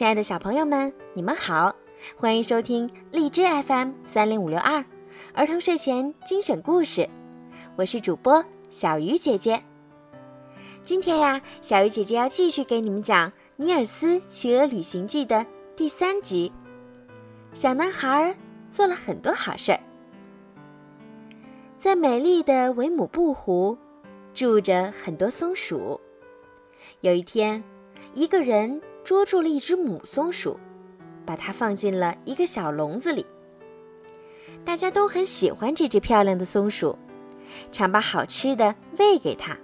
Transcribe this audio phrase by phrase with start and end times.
[0.00, 1.76] 亲爱的小朋友们，你们好，
[2.16, 4.82] 欢迎收听荔枝 FM 三零五六二
[5.34, 7.06] 儿童睡前精选故事，
[7.76, 9.62] 我是主播小鱼姐姐。
[10.84, 15.44] 今天呀，小鱼姐姐要继续给你们讲《尼尔斯骑鹅旅行记》的
[15.76, 16.50] 第三集。
[17.52, 18.34] 小男孩
[18.70, 19.80] 做了很多好事儿，
[21.78, 23.76] 在美丽的维姆布湖
[24.32, 26.00] 住着很多松鼠。
[27.02, 27.62] 有一天，
[28.14, 28.80] 一个人。
[29.04, 30.58] 捉住了一只母松鼠，
[31.26, 33.24] 把它放进了一个小笼子里。
[34.64, 36.96] 大家都很喜欢这只漂亮的松鼠，
[37.72, 39.56] 常把好吃的喂给它。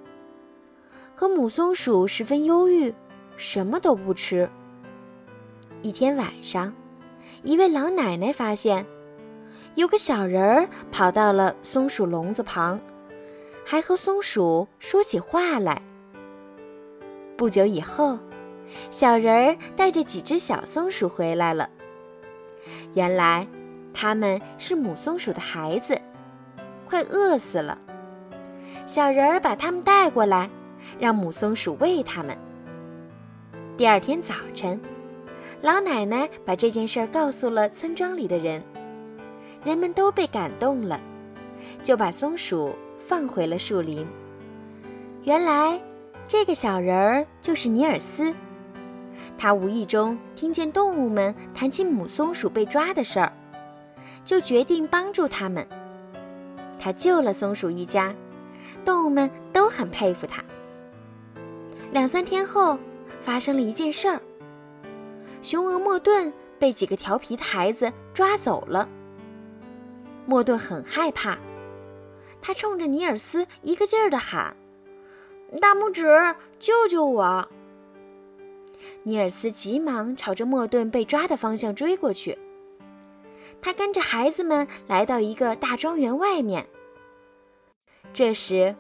[1.15, 2.93] 可母松鼠十分忧郁，
[3.37, 4.49] 什么都不吃。
[5.83, 6.73] 一天晚上，
[7.43, 8.85] 一位老奶奶发现，
[9.75, 12.81] 有个小人儿跑到了松鼠笼子旁，
[13.65, 15.81] 还和松鼠说起话来。
[17.37, 18.19] 不久以后。
[18.91, 21.69] 小人儿带着几只小松鼠回来了。
[22.95, 23.47] 原来，
[23.93, 26.01] 他们是母松鼠的孩子，
[26.87, 27.79] 快饿死了。
[28.87, 30.49] 小人儿把他们带过来，
[30.99, 32.37] 让母松鼠喂它们。
[33.77, 34.81] 第二天早晨，
[35.61, 38.63] 老奶奶把这件事告诉了村庄里的人，
[39.65, 41.01] 人们都被感动了，
[41.83, 44.07] 就把松鼠放回了树林。
[45.25, 45.81] 原来，
[46.29, 48.33] 这个小人儿就是尼尔斯。
[49.39, 53.33] 他无意中听见动物们谈起母松鼠被抓的事儿，
[54.25, 55.67] 就决定帮助他们。
[56.79, 58.15] 他救了松鼠一家，
[58.85, 60.43] 动物们都很佩服他。
[61.93, 62.79] 两三天后，
[63.21, 64.21] 发生了一件事儿：
[65.43, 68.89] 雄鹅莫顿被几个调皮的孩子抓走了。
[70.25, 71.39] 莫顿很害怕，
[72.41, 74.57] 他冲着尼尔斯一个劲儿地喊
[75.61, 77.49] ：“大拇指，救救我！”
[79.07, 82.37] 尼尔斯急忙朝着莫顿被抓的方向追过去。
[83.63, 86.67] 他跟着孩子们来到一个大庄园外面。
[88.13, 88.75] 这时，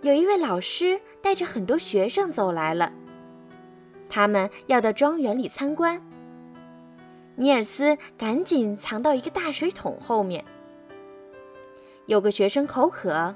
[0.00, 2.92] 有一位老师带着很多学生走来了，
[4.08, 6.00] 他们要到庄园里参观。
[7.34, 10.44] 尼尔斯赶紧藏到一个大水桶后面。
[12.06, 13.34] 有个学生口渴，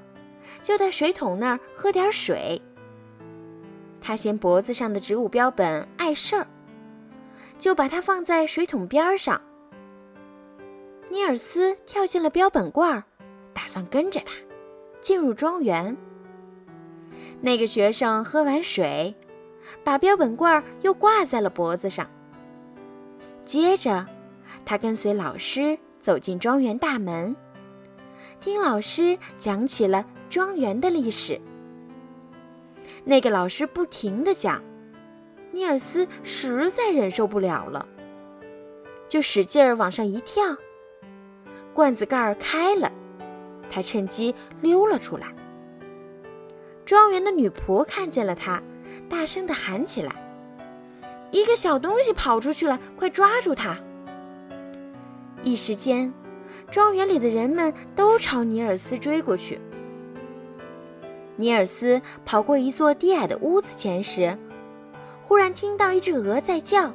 [0.61, 2.61] 就在水桶那儿喝点水。
[4.09, 6.47] 他嫌脖子上的植物标本碍事儿，
[7.59, 9.39] 就把它放在水桶边上。
[11.11, 13.03] 尼尔斯跳进了标本罐，
[13.53, 14.33] 打算跟着他
[14.99, 15.95] 进入庄园。
[17.39, 19.15] 那个学生喝完水，
[19.83, 22.09] 把标本罐又挂在了脖子上。
[23.45, 24.07] 接着，
[24.65, 27.35] 他跟随老师走进庄园大门，
[28.39, 31.39] 听老师讲起了庄园的历史。
[33.03, 34.63] 那个老师不停地讲，
[35.51, 37.87] 尼尔斯实在忍受不了了，
[39.07, 40.43] 就使劲儿往上一跳，
[41.73, 42.91] 罐子盖儿开了，
[43.69, 45.27] 他趁机溜了出来。
[46.85, 48.61] 庄园的女仆看见了他，
[49.09, 50.11] 大声地喊起来
[51.31, 53.77] ：“一个小东西跑出去了，快抓住他！”
[55.41, 56.13] 一时间，
[56.69, 59.59] 庄园里的人们都朝尼尔斯追过去。
[61.39, 64.37] 尼尔斯跑过一座低矮的屋子前时，
[65.23, 66.91] 忽然听到一只鹅在叫。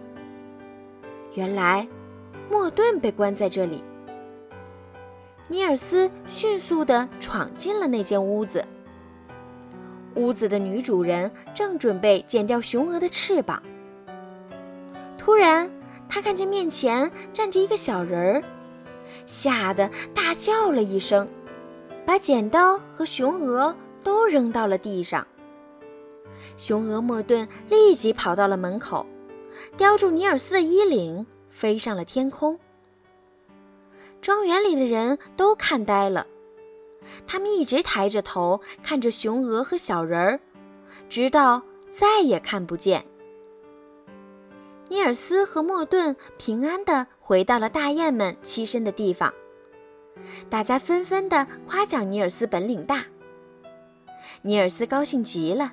[1.33, 1.89] 原来，
[2.51, 3.83] 莫顿被关在这里。
[5.49, 8.63] 尼尔斯迅速地闯进了那间屋子。
[10.15, 13.63] 屋子的女主人正准备剪掉雄鹅的翅膀。
[15.17, 15.71] 突然，
[16.07, 18.45] 他看见面前站着一个小人儿，
[19.25, 21.27] 吓得大叫了一声，
[22.05, 23.75] 把剪刀和雄鹅。
[24.05, 25.27] 都扔到了地上。
[26.57, 29.05] 雄鹅莫顿立即跑到了门口，
[29.77, 32.61] 叼住尼尔斯的衣领，飞上了天空。
[34.21, 36.27] 庄园里的人都看呆了，
[37.27, 40.41] 他们一直抬着头看着雄鹅和小人儿，
[41.09, 43.05] 直到再也看不见。
[44.89, 49.35] 尼尔斯和莫顿平安地回到了大雁们栖身的地方，
[50.49, 53.05] 大家纷纷地夸奖尼尔斯本领大。
[54.47, 55.73] 尼尔斯高兴极了，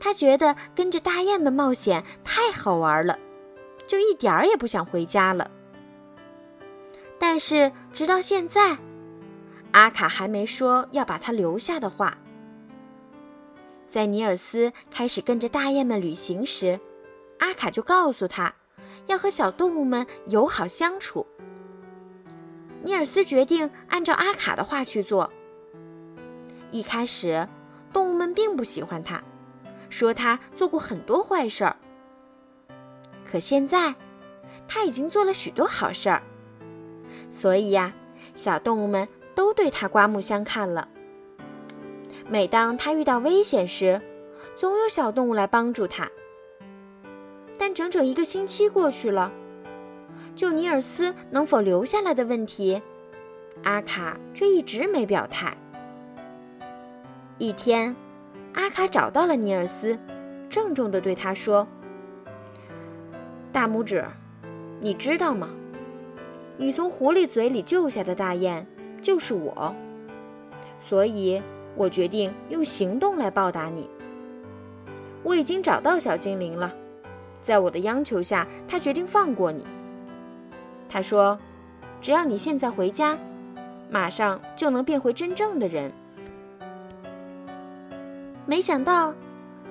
[0.00, 3.18] 他觉得跟着大雁们冒险太好玩了，
[3.86, 5.50] 就一点儿也不想回家了。
[7.18, 8.78] 但是直到现在，
[9.72, 12.16] 阿卡还没说要把他留下的话。
[13.90, 16.80] 在尼尔斯开始跟着大雁们旅行时，
[17.40, 18.54] 阿卡就告诉他，
[19.08, 21.26] 要和小动物们友好相处。
[22.82, 25.30] 尼尔斯决定按照阿卡的话去做。
[26.70, 27.46] 一开始。
[27.94, 29.22] 动物们并不喜欢他，
[29.88, 31.76] 说他做过很多坏事儿。
[33.24, 33.94] 可现在，
[34.68, 36.22] 他已经做了许多好事儿。
[37.30, 37.94] 所以呀，
[38.34, 40.88] 小动物们都对他刮目相看了。
[42.28, 44.02] 每当他遇到危险时，
[44.56, 46.10] 总有小动物来帮助他。
[47.56, 49.32] 但整整一个星期过去了，
[50.34, 52.82] 就尼尔斯能否留下来的问题，
[53.62, 55.56] 阿卡却一直没表态。
[57.36, 57.96] 一天，
[58.52, 59.98] 阿卡找到了尼尔斯，
[60.48, 61.66] 郑重地对他说
[63.50, 64.04] ：“大拇指，
[64.80, 65.50] 你知道吗？
[66.56, 68.64] 你从狐狸嘴里救下的大雁
[69.02, 69.74] 就是我，
[70.78, 71.42] 所以
[71.74, 73.90] 我决定用行动来报答你。
[75.24, 76.72] 我已经找到小精灵了，
[77.40, 79.66] 在我的央求下，他决定放过你。
[80.88, 81.36] 他说，
[82.00, 83.18] 只要你现在回家，
[83.90, 85.90] 马上就能变回真正的人。”
[88.46, 89.14] 没想到，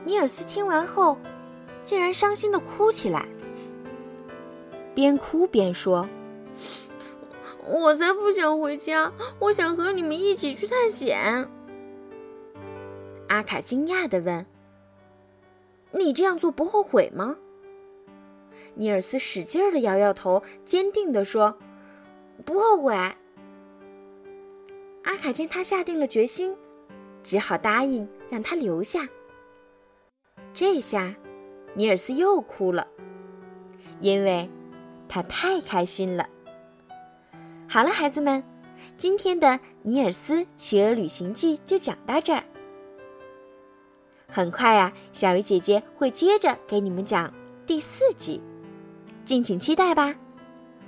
[0.04, 1.18] 尼尔斯听完后，
[1.84, 3.28] 竟然伤心的哭起来，
[4.96, 6.10] 边哭边说
[7.70, 11.48] ：“我才不想回家，我想和你们一起去探险。”
[13.30, 14.46] 阿卡惊讶的问
[15.92, 17.38] ：“你这样做不后悔吗？”
[18.76, 21.56] 尼尔斯使劲的摇摇头，坚定的说
[22.44, 22.96] ：“不后悔。”
[25.04, 26.58] 阿卡见他下定了决心。
[27.24, 29.08] 只好答应让他留下。
[30.56, 31.14] 这下，
[31.76, 32.88] 尼尔斯又哭了，
[34.00, 34.50] 因为
[35.08, 36.28] 他太开心了。
[37.70, 38.44] 好了，孩子们，
[38.98, 39.48] 今天的
[39.84, 42.44] 《尼尔斯企鹅旅行记》就讲到这儿。
[44.28, 47.32] 很快呀，小鱼姐姐会接着给你们讲
[47.68, 48.42] 第四集，
[49.26, 50.16] 敬请期待吧。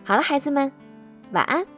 [0.03, 0.71] 好了，孩子们，
[1.31, 1.74] 晚安。